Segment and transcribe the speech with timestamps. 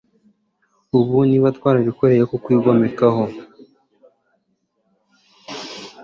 [0.99, 3.23] ubu niba twarabikoreye kukwigomekaho